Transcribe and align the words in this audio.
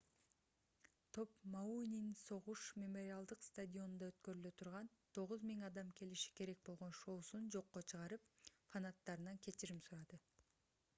топ 1.17 1.35
мауинин 1.55 2.07
согуш 2.21 2.63
мемориалдык 2.85 3.45
стадионунда 3.49 4.09
өткөрүлө 4.15 4.53
турган 4.63 4.91
9000 5.19 5.63
адам 5.69 5.95
келиши 6.03 6.35
керек 6.43 6.67
болгон 6.73 6.99
шоусун 7.03 7.49
жокко 7.61 7.87
чыгарып 7.95 8.27
фанаттарынан 8.75 9.43
кечирим 9.49 9.89
сурады 9.89 10.25